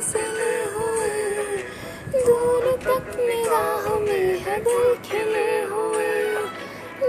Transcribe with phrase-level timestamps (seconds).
[0.00, 1.08] फिसले हुए।
[2.26, 6.08] दूर तक निगाह में है दिल खिले हुए।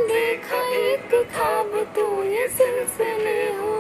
[0.08, 3.71] देखा एक खाब तो ये सिलसिले हुए।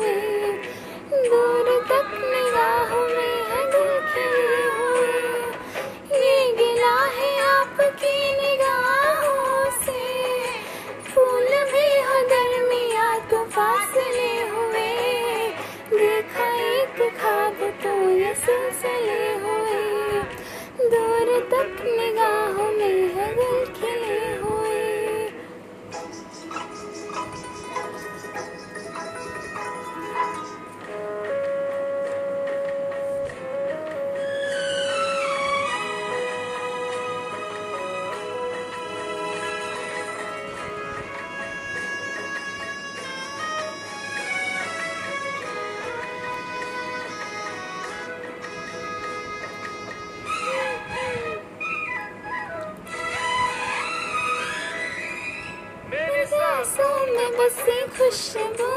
[57.39, 58.69] रंग से खुशबू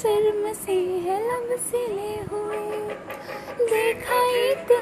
[0.00, 0.72] शर्म से
[1.04, 2.60] है लब ले हुए।
[3.70, 4.72] देखा एक